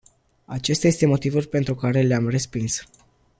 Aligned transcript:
Acesta 0.45 0.87
este 0.87 1.05
motivul 1.05 1.43
pentru 1.45 1.75
care 1.75 2.01
le-am 2.01 2.27
respins. 2.27 2.85